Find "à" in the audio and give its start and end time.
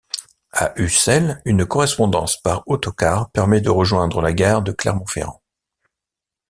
0.53-0.73